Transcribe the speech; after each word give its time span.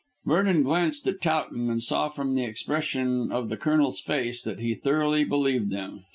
Vernon 0.25 0.63
glanced 0.63 1.07
at 1.07 1.21
Towton 1.21 1.69
and 1.69 1.83
saw 1.83 2.09
from 2.09 2.33
the 2.33 2.43
expression 2.43 3.31
of 3.31 3.49
the 3.49 3.55
Colonel's 3.57 4.01
face 4.01 4.41
that 4.41 4.57
he 4.57 4.73
thoroughly 4.73 5.23
believed 5.23 5.69
them. 5.69 6.05